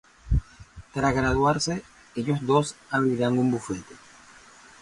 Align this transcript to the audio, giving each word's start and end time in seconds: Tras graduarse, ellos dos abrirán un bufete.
Tras 0.95 1.13
graduarse, 1.13 1.83
ellos 2.15 2.39
dos 2.47 2.75
abrirán 2.89 3.37
un 3.37 3.51
bufete. 3.51 3.93